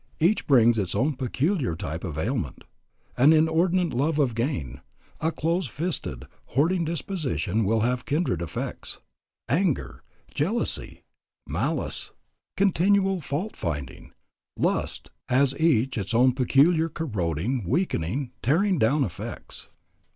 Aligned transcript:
Each 0.19 0.47
brings 0.47 0.79
its 0.79 0.95
own 0.95 1.13
peculiar 1.13 1.75
type 1.75 2.03
of 2.03 2.17
ailment. 2.17 2.63
An 3.17 3.31
inordinate 3.33 3.93
love 3.93 4.17
of 4.17 4.33
gain, 4.33 4.81
a 5.19 5.31
close 5.31 5.67
fisted, 5.67 6.25
hoarding 6.45 6.83
disposition 6.85 7.65
will 7.65 7.81
have 7.81 8.07
kindred 8.07 8.41
effects. 8.41 8.97
Anger, 9.47 10.01
jealousy, 10.33 11.03
malice, 11.45 12.13
continual 12.57 13.21
fault 13.21 13.55
finding, 13.55 14.11
lust, 14.57 15.11
has 15.29 15.55
each 15.59 15.99
its 15.99 16.15
own 16.15 16.33
peculiar 16.33 16.89
corroding, 16.89 17.65
weakening, 17.69 18.31
tearing 18.41 18.79
down 18.79 19.03
effects. 19.03 19.69